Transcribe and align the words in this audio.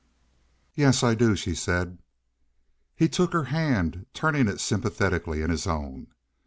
"Yes, 0.73 1.03
I 1.03 1.13
do," 1.13 1.35
she 1.35 1.53
said. 1.53 1.99
He 2.95 3.07
took 3.07 3.33
her 3.33 3.43
hand, 3.43 4.07
turning 4.15 4.47
it 4.47 4.59
sympathetically 4.59 5.43
in 5.43 5.51
his 5.51 5.67
own. 5.67 6.07